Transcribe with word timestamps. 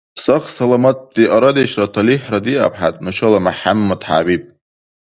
Сагъ-саламатти 0.23 1.23
арадешра 1.35 1.87
талихӀра 1.93 2.39
диаб 2.45 2.73
хӀед, 2.79 2.95
нушала 3.05 3.39
МяхӀяммадхӀябиб! 3.45 4.43